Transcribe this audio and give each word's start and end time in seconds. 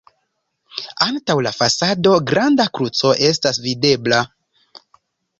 Antaŭ 1.07 1.33
la 1.47 1.51
fasado 1.57 2.13
granda 2.31 2.65
kruco 2.77 3.11
estas 3.27 3.61
videbla. 3.67 4.23